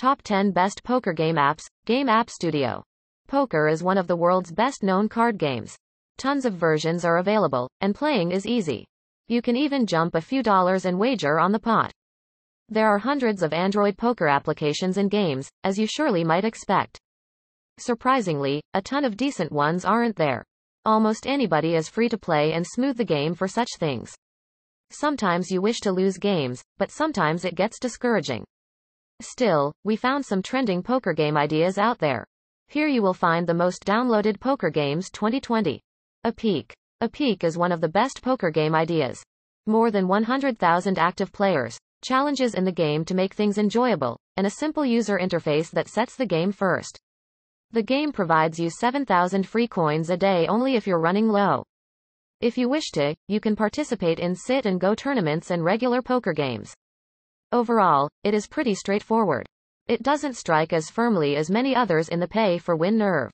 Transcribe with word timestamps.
Top 0.00 0.22
10 0.22 0.52
Best 0.52 0.82
Poker 0.82 1.12
Game 1.12 1.34
Apps, 1.34 1.66
Game 1.84 2.08
App 2.08 2.30
Studio. 2.30 2.82
Poker 3.28 3.68
is 3.68 3.82
one 3.82 3.98
of 3.98 4.06
the 4.06 4.16
world's 4.16 4.50
best 4.50 4.82
known 4.82 5.10
card 5.10 5.36
games. 5.36 5.76
Tons 6.16 6.46
of 6.46 6.54
versions 6.54 7.04
are 7.04 7.18
available, 7.18 7.68
and 7.82 7.94
playing 7.94 8.32
is 8.32 8.46
easy. 8.46 8.86
You 9.28 9.42
can 9.42 9.56
even 9.56 9.84
jump 9.84 10.14
a 10.14 10.22
few 10.22 10.42
dollars 10.42 10.86
and 10.86 10.98
wager 10.98 11.38
on 11.38 11.52
the 11.52 11.58
pot. 11.58 11.92
There 12.70 12.88
are 12.88 12.96
hundreds 12.96 13.42
of 13.42 13.52
Android 13.52 13.98
poker 13.98 14.26
applications 14.26 14.96
and 14.96 15.10
games, 15.10 15.50
as 15.64 15.78
you 15.78 15.86
surely 15.86 16.24
might 16.24 16.46
expect. 16.46 16.98
Surprisingly, 17.78 18.62
a 18.72 18.80
ton 18.80 19.04
of 19.04 19.18
decent 19.18 19.52
ones 19.52 19.84
aren't 19.84 20.16
there. 20.16 20.46
Almost 20.86 21.26
anybody 21.26 21.74
is 21.74 21.90
free 21.90 22.08
to 22.08 22.16
play 22.16 22.54
and 22.54 22.66
smooth 22.66 22.96
the 22.96 23.04
game 23.04 23.34
for 23.34 23.46
such 23.46 23.68
things. 23.78 24.14
Sometimes 24.88 25.50
you 25.50 25.60
wish 25.60 25.80
to 25.80 25.92
lose 25.92 26.16
games, 26.16 26.62
but 26.78 26.90
sometimes 26.90 27.44
it 27.44 27.54
gets 27.54 27.78
discouraging. 27.78 28.46
Still, 29.20 29.72
we 29.84 29.96
found 29.96 30.24
some 30.24 30.42
trending 30.42 30.82
poker 30.82 31.12
game 31.12 31.36
ideas 31.36 31.76
out 31.76 31.98
there. 31.98 32.26
Here 32.68 32.86
you 32.86 33.02
will 33.02 33.14
find 33.14 33.46
the 33.46 33.54
most 33.54 33.84
downloaded 33.84 34.40
poker 34.40 34.70
games 34.70 35.10
2020. 35.10 35.80
Apeek. 36.24 36.72
A 37.02 37.08
peak 37.08 37.44
is 37.44 37.58
one 37.58 37.72
of 37.72 37.80
the 37.80 37.88
best 37.88 38.22
poker 38.22 38.50
game 38.50 38.74
ideas. 38.74 39.22
More 39.66 39.90
than 39.90 40.08
100,000 40.08 40.98
active 40.98 41.32
players, 41.32 41.78
challenges 42.02 42.54
in 42.54 42.64
the 42.64 42.72
game 42.72 43.04
to 43.04 43.14
make 43.14 43.34
things 43.34 43.58
enjoyable, 43.58 44.18
and 44.36 44.46
a 44.46 44.50
simple 44.50 44.86
user 44.86 45.18
interface 45.18 45.70
that 45.70 45.88
sets 45.88 46.16
the 46.16 46.26
game 46.26 46.50
first. 46.50 46.98
The 47.72 47.82
game 47.82 48.12
provides 48.12 48.58
you 48.58 48.70
7,000 48.70 49.46
free 49.46 49.68
coins 49.68 50.10
a 50.10 50.16
day 50.16 50.46
only 50.46 50.76
if 50.76 50.86
you're 50.86 50.98
running 50.98 51.28
low. 51.28 51.64
If 52.40 52.56
you 52.56 52.68
wish 52.68 52.90
to, 52.92 53.14
you 53.28 53.38
can 53.38 53.54
participate 53.54 54.18
in 54.18 54.34
sit 54.34 54.64
and 54.64 54.80
go 54.80 54.94
tournaments 54.94 55.50
and 55.50 55.62
regular 55.62 56.00
poker 56.00 56.32
games. 56.32 56.74
Overall, 57.52 58.08
it 58.22 58.32
is 58.32 58.46
pretty 58.46 58.74
straightforward. 58.74 59.44
It 59.88 60.04
doesn't 60.04 60.36
strike 60.36 60.72
as 60.72 60.88
firmly 60.88 61.34
as 61.34 61.50
many 61.50 61.74
others 61.74 62.08
in 62.08 62.20
the 62.20 62.28
pay 62.28 62.58
for 62.58 62.76
win 62.76 62.96
nerve. 62.96 63.32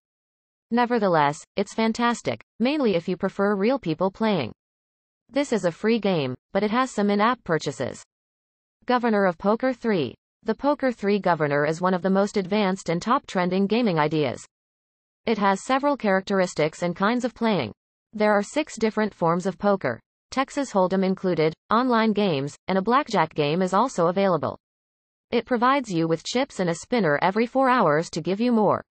Nevertheless, 0.70 1.44
it's 1.56 1.74
fantastic, 1.74 2.42
mainly 2.58 2.94
if 2.94 3.08
you 3.08 3.18
prefer 3.18 3.54
real 3.54 3.78
people 3.78 4.10
playing. 4.10 4.52
This 5.28 5.52
is 5.52 5.66
a 5.66 5.70
free 5.70 5.98
game, 5.98 6.34
but 6.52 6.62
it 6.62 6.70
has 6.70 6.90
some 6.90 7.10
in-app 7.10 7.44
purchases. 7.44 8.02
Governor 8.86 9.26
of 9.26 9.36
Poker 9.36 9.74
3. 9.74 10.14
The 10.44 10.54
Poker 10.54 10.92
3 10.92 11.18
Governor 11.18 11.66
is 11.66 11.82
one 11.82 11.92
of 11.92 12.02
the 12.02 12.08
most 12.08 12.38
advanced 12.38 12.88
and 12.88 13.02
top 13.02 13.26
trending 13.26 13.66
gaming 13.66 13.98
ideas. 13.98 14.46
It 15.26 15.36
has 15.38 15.64
several 15.64 15.96
characteristics 15.96 16.82
and 16.82 16.96
kinds 16.96 17.24
of 17.24 17.34
playing. 17.34 17.72
There 18.14 18.32
are 18.32 18.42
six 18.42 18.78
different 18.78 19.12
forms 19.12 19.44
of 19.44 19.58
poker, 19.58 20.00
Texas 20.30 20.72
Hold'em 20.72 21.04
included, 21.04 21.54
online 21.70 22.12
games, 22.12 22.56
and 22.68 22.76
a 22.76 22.82
blackjack 22.82 23.34
game 23.34 23.62
is 23.62 23.72
also 23.72 24.08
available. 24.08 24.58
It 25.30 25.46
provides 25.46 25.90
you 25.90 26.06
with 26.06 26.24
chips 26.24 26.60
and 26.60 26.70
a 26.70 26.74
spinner 26.74 27.18
every 27.22 27.46
four 27.46 27.68
hours 27.68 28.10
to 28.10 28.20
give 28.20 28.40
you 28.40 28.52
more. 28.52 28.84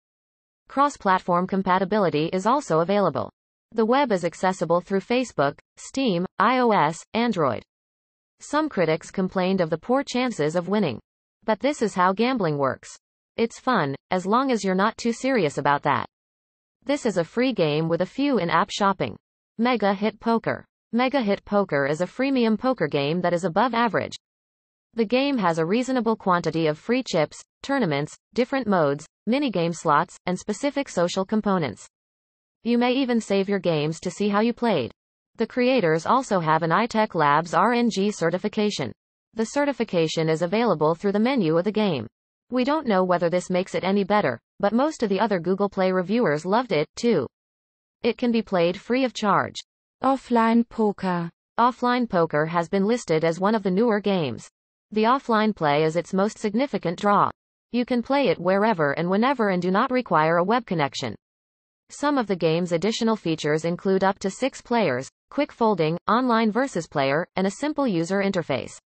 Cross-platform 0.68 1.48
compatibility 1.48 2.26
is 2.34 2.46
also 2.46 2.80
available. 2.80 3.32
The 3.72 3.86
web 3.86 4.12
is 4.12 4.26
accessible 4.26 4.82
through 4.82 5.02
Facebook, 5.02 5.58
Steam, 5.78 6.26
iOS, 6.42 6.98
Android. 7.14 7.64
Some 8.40 8.68
critics 8.68 9.12
complained 9.12 9.62
of 9.62 9.70
the 9.70 9.78
poor 9.78 10.04
chances 10.04 10.56
of 10.56 10.68
winning. 10.68 11.00
But 11.46 11.60
this 11.60 11.82
is 11.82 11.94
how 11.94 12.14
gambling 12.14 12.58
works. 12.58 12.98
It's 13.38 13.60
fun, 13.60 13.96
as 14.12 14.26
long 14.26 14.52
as 14.52 14.64
you're 14.64 14.76
not 14.76 14.98
too 14.98 15.14
serious 15.14 15.58
about 15.58 15.84
that. 15.84 16.08
This 16.84 17.06
is 17.06 17.18
a 17.18 17.24
free 17.24 17.54
game 17.54 17.88
with 17.88 18.02
a 18.02 18.06
few 18.06 18.40
in-app 18.40 18.72
shopping. 18.72 19.16
Mega 19.58 19.94
Hit 19.94 20.20
Poker. 20.20 20.66
Mega 20.94 21.20
Hit 21.20 21.44
Poker 21.44 21.88
is 21.88 22.00
a 22.00 22.06
freemium 22.06 22.58
poker 22.58 22.88
game 22.88 23.20
that 23.22 23.34
is 23.34 23.44
above 23.44 23.74
average. 23.74 24.16
The 24.94 25.04
game 25.04 25.38
has 25.40 25.58
a 25.58 25.66
reasonable 25.66 26.16
quantity 26.16 26.68
of 26.68 26.78
free 26.78 27.04
chips, 27.04 27.44
tournaments, 27.64 28.16
different 28.34 28.68
modes, 28.68 29.06
minigame 29.28 29.76
slots, 29.76 30.16
and 30.26 30.40
specific 30.40 30.88
social 30.88 31.26
components. 31.26 31.88
You 32.64 32.78
may 32.78 32.94
even 32.94 33.20
save 33.20 33.50
your 33.50 33.60
games 33.60 34.00
to 34.02 34.12
see 34.12 34.30
how 34.30 34.40
you 34.40 34.54
played. 34.54 34.92
The 35.36 35.48
creators 35.48 36.06
also 36.06 36.40
have 36.40 36.64
an 36.64 36.70
iTech 36.70 37.14
Labs 37.14 37.52
RNG 37.54 38.14
certification. 38.14 38.94
The 39.34 39.48
certification 39.48 40.30
is 40.30 40.44
available 40.44 40.96
through 40.96 41.14
the 41.14 41.20
menu 41.20 41.58
of 41.58 41.66
the 41.66 41.72
game. 41.72 42.08
We 42.52 42.64
don't 42.64 42.88
know 42.88 43.04
whether 43.04 43.30
this 43.30 43.50
makes 43.50 43.76
it 43.76 43.84
any 43.84 44.04
better, 44.04 44.40
but 44.60 44.72
most 44.72 45.04
of 45.04 45.10
the 45.10 45.20
other 45.20 45.40
Google 45.40 45.68
Play 45.68 45.92
reviewers 45.92 46.46
loved 46.46 46.72
it, 46.72 46.88
too. 46.96 47.28
It 48.04 48.18
can 48.18 48.32
be 48.32 48.44
played 48.44 48.80
free 48.80 49.04
of 49.04 49.14
charge. 49.14 49.56
Offline 50.04 50.68
poker. 50.68 51.30
Offline 51.58 52.10
poker 52.10 52.46
has 52.46 52.68
been 52.68 52.86
listed 52.86 53.24
as 53.24 53.40
one 53.40 53.56
of 53.56 53.64
the 53.64 53.72
newer 53.72 54.02
games. 54.02 54.50
The 54.92 55.04
offline 55.04 55.56
play 55.56 55.84
is 55.84 55.96
its 55.96 56.14
most 56.14 56.38
significant 56.38 57.00
draw. 57.00 57.30
You 57.72 57.86
can 57.86 58.04
play 58.04 58.28
it 58.28 58.40
wherever 58.40 58.92
and 58.92 59.10
whenever 59.10 59.50
and 59.50 59.62
do 59.62 59.72
not 59.72 59.92
require 59.92 60.38
a 60.38 60.44
web 60.44 60.66
connection. 60.66 61.16
Some 61.90 62.18
of 62.18 62.28
the 62.28 62.36
game's 62.36 62.72
additional 62.72 63.16
features 63.16 63.64
include 63.64 64.04
up 64.04 64.20
to 64.20 64.30
six 64.30 64.62
players, 64.62 65.10
quick 65.30 65.52
folding, 65.52 65.98
online 66.08 66.52
versus 66.52 66.88
player, 66.88 67.26
and 67.36 67.48
a 67.48 67.52
simple 67.52 67.88
user 67.88 68.20
interface. 68.20 68.78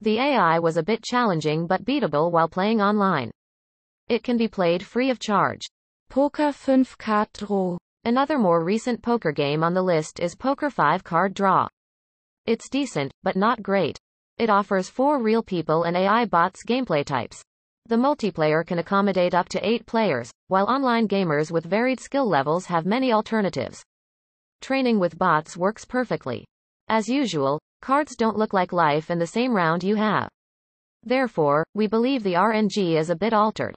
The 0.00 0.18
AI 0.18 0.58
was 0.58 0.78
a 0.78 0.82
bit 0.82 1.02
challenging 1.02 1.66
but 1.66 1.84
beatable 1.84 2.32
while 2.32 2.48
playing 2.48 2.80
online. 2.80 3.30
It 4.08 4.22
can 4.22 4.38
be 4.38 4.48
played 4.48 4.82
free 4.82 5.10
of 5.10 5.18
charge. 5.18 5.66
Poker 6.08 6.50
5 6.50 6.96
Card 6.98 7.28
Draw. 7.34 7.76
Another 8.02 8.38
more 8.38 8.64
recent 8.64 9.02
poker 9.02 9.30
game 9.30 9.62
on 9.62 9.74
the 9.74 9.82
list 9.82 10.20
is 10.20 10.34
Poker 10.34 10.70
5 10.70 11.04
Card 11.04 11.34
Draw. 11.34 11.68
It's 12.46 12.70
decent, 12.70 13.12
but 13.22 13.36
not 13.36 13.62
great. 13.62 13.98
It 14.38 14.48
offers 14.48 14.88
four 14.88 15.22
real 15.22 15.42
people 15.42 15.82
and 15.82 15.94
AI 15.94 16.24
bots 16.24 16.64
gameplay 16.64 17.04
types. 17.04 17.42
The 17.88 17.96
multiplayer 17.96 18.66
can 18.66 18.78
accommodate 18.78 19.34
up 19.34 19.50
to 19.50 19.68
eight 19.68 19.84
players, 19.84 20.30
while 20.48 20.64
online 20.64 21.08
gamers 21.08 21.50
with 21.50 21.66
varied 21.66 22.00
skill 22.00 22.26
levels 22.26 22.64
have 22.66 22.86
many 22.86 23.12
alternatives. 23.12 23.84
Training 24.62 24.98
with 24.98 25.18
bots 25.18 25.54
works 25.54 25.84
perfectly. 25.84 26.46
As 26.88 27.06
usual, 27.06 27.60
cards 27.82 28.16
don't 28.16 28.38
look 28.38 28.54
like 28.54 28.72
life 28.72 29.10
in 29.10 29.18
the 29.18 29.26
same 29.26 29.52
round 29.52 29.84
you 29.84 29.96
have. 29.96 30.30
Therefore, 31.02 31.66
we 31.74 31.86
believe 31.86 32.22
the 32.22 32.32
RNG 32.32 32.98
is 32.98 33.10
a 33.10 33.14
bit 33.14 33.34
altered. 33.34 33.74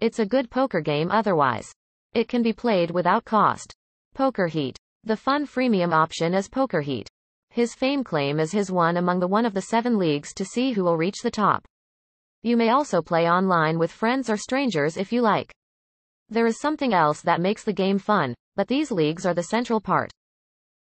It's 0.00 0.18
a 0.18 0.26
good 0.26 0.50
poker 0.50 0.80
game 0.80 1.12
otherwise. 1.12 1.72
It 2.16 2.28
can 2.28 2.42
be 2.42 2.54
played 2.54 2.92
without 2.92 3.26
cost. 3.26 3.74
Poker 4.14 4.46
Heat. 4.46 4.78
The 5.04 5.18
fun 5.18 5.46
freemium 5.46 5.92
option 5.92 6.32
is 6.32 6.48
Poker 6.48 6.80
Heat. 6.80 7.10
His 7.50 7.74
fame 7.74 8.02
claim 8.02 8.40
is 8.40 8.52
his 8.52 8.72
one 8.72 8.96
among 8.96 9.20
the 9.20 9.28
one 9.28 9.44
of 9.44 9.52
the 9.52 9.60
seven 9.60 9.98
leagues 9.98 10.32
to 10.36 10.44
see 10.46 10.72
who 10.72 10.82
will 10.82 10.96
reach 10.96 11.20
the 11.22 11.30
top. 11.30 11.66
You 12.42 12.56
may 12.56 12.70
also 12.70 13.02
play 13.02 13.28
online 13.28 13.78
with 13.78 13.92
friends 13.92 14.30
or 14.30 14.38
strangers 14.38 14.96
if 14.96 15.12
you 15.12 15.20
like. 15.20 15.52
There 16.30 16.46
is 16.46 16.58
something 16.58 16.94
else 16.94 17.20
that 17.20 17.42
makes 17.42 17.64
the 17.64 17.74
game 17.74 17.98
fun, 17.98 18.34
but 18.54 18.66
these 18.66 18.90
leagues 18.90 19.26
are 19.26 19.34
the 19.34 19.42
central 19.42 19.78
part. 19.78 20.10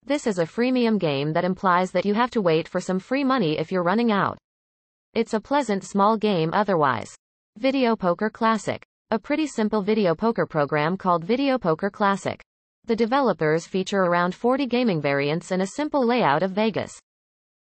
This 0.03 0.27
is 0.27 0.37
a 0.37 0.43
freemium 0.43 0.99
game 0.99 1.31
that 1.31 1.45
implies 1.45 1.91
that 1.91 2.05
you 2.05 2.13
have 2.13 2.31
to 2.31 2.41
wait 2.41 2.67
for 2.67 2.81
some 2.81 2.99
free 2.99 3.23
money 3.23 3.57
if 3.57 3.71
you're 3.71 3.83
running 3.83 4.11
out. 4.11 4.37
It's 5.13 5.33
a 5.33 5.39
pleasant 5.39 5.85
small 5.85 6.17
game 6.17 6.49
otherwise. 6.51 7.15
Video 7.57 7.95
Poker 7.95 8.29
Classic 8.29 8.85
a 9.13 9.19
pretty 9.19 9.45
simple 9.45 9.81
video 9.81 10.15
poker 10.15 10.45
program 10.45 10.95
called 10.95 11.25
Video 11.25 11.57
Poker 11.57 11.89
Classic. 11.89 12.41
The 12.85 12.95
developers 12.95 13.67
feature 13.67 14.03
around 14.03 14.33
40 14.33 14.65
gaming 14.67 15.01
variants 15.01 15.51
and 15.51 15.61
a 15.61 15.67
simple 15.67 16.07
layout 16.07 16.43
of 16.43 16.51
Vegas. 16.51 16.97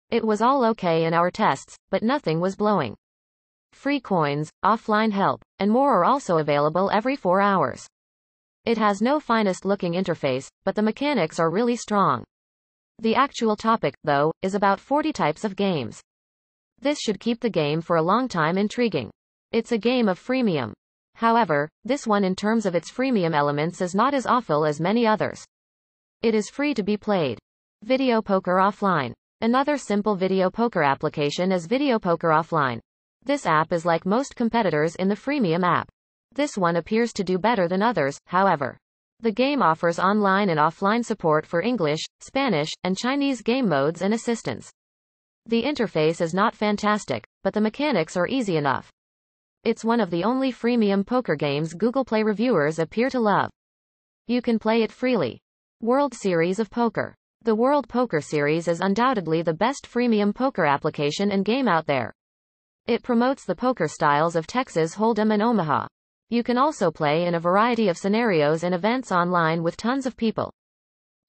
It 0.09 0.25
was 0.25 0.41
all 0.41 0.65
okay 0.65 1.05
in 1.05 1.13
our 1.13 1.29
tests, 1.29 1.75
but 1.91 2.01
nothing 2.01 2.39
was 2.39 2.55
blowing. 2.55 2.95
Free 3.73 3.99
coins, 3.99 4.49
offline 4.63 5.11
help, 5.11 5.43
and 5.59 5.69
more 5.69 5.93
are 5.93 6.03
also 6.03 6.39
available 6.39 6.89
every 6.89 7.15
4 7.15 7.39
hours. 7.41 7.85
It 8.65 8.79
has 8.79 8.99
no 8.99 9.19
finest 9.19 9.65
looking 9.65 9.93
interface, 9.93 10.47
but 10.63 10.73
the 10.73 10.81
mechanics 10.81 11.39
are 11.39 11.51
really 11.51 11.75
strong. 11.75 12.23
The 12.97 13.13
actual 13.13 13.55
topic, 13.55 13.93
though, 14.03 14.31
is 14.41 14.55
about 14.55 14.79
40 14.79 15.13
types 15.13 15.43
of 15.43 15.55
games. 15.55 16.01
This 16.81 16.99
should 16.99 17.19
keep 17.19 17.39
the 17.39 17.51
game 17.51 17.81
for 17.81 17.97
a 17.97 18.01
long 18.01 18.27
time 18.27 18.57
intriguing. 18.57 19.11
It's 19.51 19.73
a 19.73 19.77
game 19.77 20.09
of 20.09 20.19
freemium. 20.19 20.73
However, 21.15 21.69
this 21.83 22.05
one 22.05 22.23
in 22.23 22.35
terms 22.35 22.65
of 22.65 22.75
its 22.75 22.91
freemium 22.91 23.33
elements 23.33 23.81
is 23.81 23.95
not 23.95 24.13
as 24.13 24.25
awful 24.25 24.65
as 24.65 24.81
many 24.81 25.07
others. 25.07 25.45
It 26.21 26.35
is 26.35 26.49
free 26.49 26.73
to 26.73 26.83
be 26.83 26.97
played. 26.97 27.39
Video 27.83 28.21
Poker 28.21 28.55
Offline. 28.55 29.13
Another 29.41 29.77
simple 29.77 30.15
video 30.15 30.49
poker 30.49 30.83
application 30.83 31.51
is 31.51 31.67
Video 31.67 31.99
Poker 31.99 32.29
Offline. 32.29 32.79
This 33.23 33.45
app 33.45 33.71
is 33.71 33.85
like 33.85 34.05
most 34.05 34.35
competitors 34.35 34.95
in 34.95 35.07
the 35.07 35.15
freemium 35.15 35.63
app. 35.63 35.87
This 36.33 36.57
one 36.57 36.75
appears 36.75 37.13
to 37.13 37.23
do 37.23 37.37
better 37.37 37.67
than 37.67 37.81
others, 37.81 38.17
however. 38.27 38.77
The 39.21 39.31
game 39.31 39.61
offers 39.61 39.99
online 39.99 40.49
and 40.49 40.59
offline 40.59 41.03
support 41.03 41.45
for 41.45 41.61
English, 41.61 42.03
Spanish, 42.19 42.71
and 42.83 42.97
Chinese 42.97 43.41
game 43.41 43.69
modes 43.69 44.01
and 44.01 44.13
assistance. 44.13 44.69
The 45.45 45.63
interface 45.63 46.19
is 46.19 46.33
not 46.33 46.55
fantastic, 46.55 47.23
but 47.43 47.53
the 47.53 47.61
mechanics 47.61 48.17
are 48.17 48.27
easy 48.27 48.57
enough. 48.57 48.89
It's 49.65 49.83
one 49.83 49.99
of 49.99 50.11
the 50.11 50.23
only 50.23 50.51
freemium 50.51 51.03
poker 51.03 51.35
games 51.35 51.73
Google 51.73 52.05
Play 52.05 52.21
reviewers 52.21 52.77
appear 52.77 53.09
to 53.09 53.19
love. 53.19 53.49
You 54.27 54.39
can 54.39 54.59
play 54.59 54.83
it 54.83 54.91
freely. 54.91 55.39
World 55.81 56.13
Series 56.13 56.59
of 56.59 56.69
Poker. 56.69 57.15
The 57.41 57.55
World 57.55 57.89
Poker 57.89 58.21
Series 58.21 58.67
is 58.67 58.79
undoubtedly 58.79 59.41
the 59.41 59.55
best 59.55 59.87
freemium 59.91 60.35
poker 60.35 60.67
application 60.67 61.31
and 61.31 61.43
game 61.43 61.67
out 61.67 61.87
there. 61.87 62.13
It 62.85 63.01
promotes 63.01 63.43
the 63.43 63.55
poker 63.55 63.87
styles 63.87 64.35
of 64.35 64.45
Texas 64.45 64.93
Hold'em 64.93 65.33
and 65.33 65.41
Omaha. 65.41 65.87
You 66.29 66.43
can 66.43 66.59
also 66.59 66.91
play 66.91 67.25
in 67.25 67.33
a 67.33 67.39
variety 67.39 67.87
of 67.87 67.97
scenarios 67.97 68.63
and 68.63 68.75
events 68.75 69.11
online 69.11 69.63
with 69.63 69.77
tons 69.77 70.05
of 70.05 70.15
people. 70.15 70.53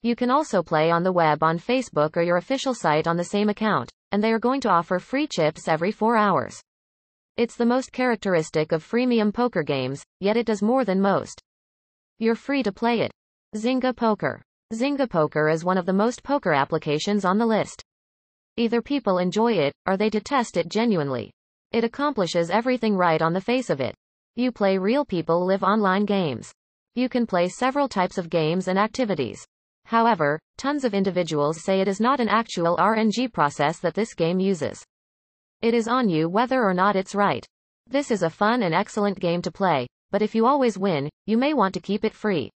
You 0.03 0.15
can 0.15 0.31
also 0.31 0.63
play 0.63 0.91
on 0.91 1.05
the 1.05 1.13
web 1.13 1.43
on 1.43 1.59
Facebook 1.59 2.19
or 2.19 2.23
your 2.23 2.37
official 2.37 2.75
site 2.75 3.07
on 3.07 3.17
the 3.17 3.25
same 3.25 3.49
account, 3.49 3.91
and 4.13 4.23
they 4.23 4.31
are 4.31 4.39
going 4.39 4.61
to 4.61 4.69
offer 4.69 4.99
free 4.99 5.27
chips 5.27 5.69
every 5.69 5.91
four 5.91 6.19
hours. 6.19 6.61
It's 7.37 7.57
the 7.57 7.67
most 7.67 7.93
characteristic 7.93 8.73
of 8.73 8.83
freemium 8.83 9.31
poker 9.31 9.63
games, 9.63 10.03
yet 10.21 10.39
it 10.39 10.47
does 10.47 10.63
more 10.63 10.87
than 10.87 11.03
most. 11.03 11.43
You're 12.19 12.35
free 12.35 12.63
to 12.63 12.73
play 12.73 13.01
it. 13.01 13.13
Zynga 13.55 13.95
Poker. 13.95 14.41
Zynga 14.73 15.07
Poker 15.09 15.51
is 15.51 15.63
one 15.63 15.77
of 15.77 15.85
the 15.85 15.93
most 15.93 16.23
poker 16.23 16.55
applications 16.55 17.27
on 17.27 17.37
the 17.37 17.45
list. 17.45 17.85
Either 18.57 18.81
people 18.81 19.19
enjoy 19.19 19.53
it, 19.53 19.75
or 19.87 19.99
they 19.99 20.09
detest 20.09 20.57
it 20.57 20.71
genuinely. 20.71 21.31
It 21.73 21.85
accomplishes 21.85 22.49
everything 22.49 22.97
right 22.97 23.21
on 23.21 23.35
the 23.35 23.41
face 23.43 23.69
of 23.69 23.83
it. 23.83 23.95
You 24.35 24.51
play 24.51 24.79
real 24.79 25.05
people 25.05 25.45
live 25.45 25.63
online 25.63 26.07
games. 26.07 26.51
You 26.95 27.11
can 27.11 27.27
play 27.27 27.49
several 27.51 27.87
types 27.87 28.17
of 28.17 28.31
games 28.31 28.67
and 28.67 28.79
activities. 28.79 29.45
However, 29.85 30.41
tons 30.57 30.85
of 30.85 30.95
individuals 30.95 31.63
say 31.63 31.83
it 31.83 31.89
is 31.89 32.01
not 32.01 32.19
an 32.19 32.31
actual 32.31 32.79
RNG 32.79 33.31
process 33.31 33.79
that 33.81 33.93
this 33.93 34.15
game 34.15 34.41
uses. 34.41 34.83
It 35.63 35.75
is 35.75 35.89
on 35.89 36.09
you 36.09 36.29
whether 36.29 36.63
or 36.63 36.75
not 36.75 36.97
it's 36.97 37.15
right. 37.15 37.47
This 37.87 38.11
is 38.11 38.23
a 38.23 38.31
fun 38.31 38.63
and 38.63 38.75
excellent 38.75 39.19
game 39.19 39.41
to 39.43 39.51
play, 39.51 39.87
but 40.11 40.23
if 40.23 40.35
you 40.35 40.47
always 40.47 40.77
win, 40.77 41.09
you 41.27 41.39
may 41.39 41.55
want 41.55 41.73
to 41.75 41.81
keep 41.81 42.05
it 42.05 42.15
free. 42.15 42.51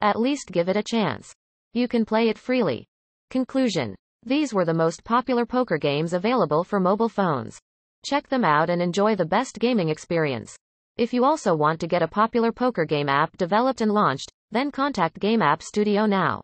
At 0.00 0.20
least 0.20 0.52
give 0.52 0.68
it 0.68 0.76
a 0.76 0.82
chance. 0.82 1.32
You 1.74 1.88
can 1.88 2.04
play 2.04 2.28
it 2.28 2.38
freely. 2.38 2.86
Conclusion. 3.30 3.94
These 4.24 4.54
were 4.54 4.64
the 4.64 4.74
most 4.74 5.04
popular 5.04 5.44
poker 5.44 5.78
games 5.78 6.12
available 6.12 6.64
for 6.64 6.80
mobile 6.80 7.08
phones. 7.08 7.58
Check 8.04 8.28
them 8.28 8.44
out 8.44 8.70
and 8.70 8.80
enjoy 8.80 9.14
the 9.14 9.24
best 9.24 9.58
gaming 9.58 9.88
experience. 9.88 10.56
If 10.96 11.12
you 11.12 11.24
also 11.24 11.54
want 11.54 11.80
to 11.80 11.86
get 11.86 12.02
a 12.02 12.08
popular 12.08 12.52
poker 12.52 12.84
game 12.84 13.08
app 13.08 13.36
developed 13.36 13.80
and 13.80 13.92
launched, 13.92 14.30
then 14.50 14.70
contact 14.70 15.18
Game 15.18 15.40
App 15.40 15.62
Studio 15.62 16.04
now. 16.06 16.42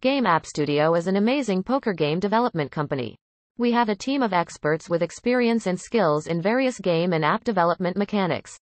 Game 0.00 0.26
App 0.26 0.44
Studio 0.46 0.94
is 0.94 1.06
an 1.06 1.16
amazing 1.16 1.62
poker 1.62 1.92
game 1.92 2.18
development 2.18 2.70
company. 2.72 3.16
We 3.60 3.72
have 3.72 3.90
a 3.90 3.94
team 3.94 4.22
of 4.22 4.32
experts 4.32 4.88
with 4.88 5.02
experience 5.02 5.66
and 5.66 5.78
skills 5.78 6.26
in 6.26 6.40
various 6.40 6.78
game 6.78 7.12
and 7.12 7.22
app 7.22 7.44
development 7.44 7.94
mechanics. 7.94 8.58